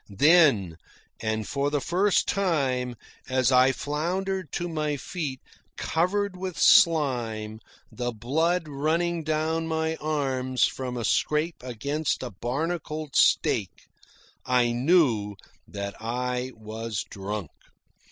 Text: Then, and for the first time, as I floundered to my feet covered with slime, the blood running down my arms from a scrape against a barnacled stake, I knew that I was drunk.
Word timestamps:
Then, 0.09 0.77
and 1.21 1.47
for 1.47 1.69
the 1.69 1.79
first 1.79 2.27
time, 2.27 2.95
as 3.29 3.51
I 3.51 3.71
floundered 3.71 4.51
to 4.53 4.67
my 4.67 4.97
feet 4.97 5.39
covered 5.77 6.35
with 6.35 6.57
slime, 6.57 7.59
the 7.91 8.11
blood 8.11 8.67
running 8.67 9.23
down 9.23 9.67
my 9.67 9.97
arms 9.97 10.63
from 10.63 10.97
a 10.97 11.05
scrape 11.05 11.61
against 11.61 12.23
a 12.23 12.31
barnacled 12.31 13.15
stake, 13.15 13.85
I 14.43 14.71
knew 14.71 15.35
that 15.67 15.93
I 16.01 16.49
was 16.55 17.05
drunk. 17.07 17.51